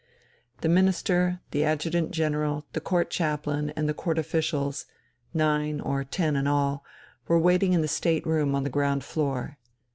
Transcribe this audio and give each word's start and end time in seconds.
The 0.61 0.67
Minister, 0.67 1.41
the 1.51 1.63
Adjutant 1.63 2.09
General, 2.09 2.65
the 2.73 2.81
Court 2.81 3.11
Chaplain, 3.11 3.69
and 3.75 3.87
the 3.87 3.93
Court 3.93 4.17
officials, 4.17 4.87
nine 5.31 5.79
or 5.79 6.03
ten 6.03 6.35
in 6.35 6.47
all, 6.47 6.83
were 7.27 7.37
waiting 7.37 7.73
in 7.73 7.81
the 7.83 7.87
state 7.87 8.25
room 8.25 8.55
on 8.55 8.63
the 8.63 8.71
ground 8.71 9.03
floor. 9.03 9.59